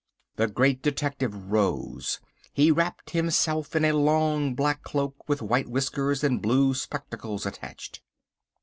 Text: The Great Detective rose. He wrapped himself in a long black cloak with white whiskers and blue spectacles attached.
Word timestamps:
The 0.37 0.47
Great 0.47 0.81
Detective 0.81 1.51
rose. 1.51 2.19
He 2.53 2.71
wrapped 2.71 3.11
himself 3.11 3.75
in 3.75 3.85
a 3.85 3.91
long 3.93 4.55
black 4.55 4.81
cloak 4.81 5.29
with 5.29 5.43
white 5.43 5.67
whiskers 5.69 6.23
and 6.23 6.41
blue 6.41 6.73
spectacles 6.73 7.45
attached. 7.45 8.01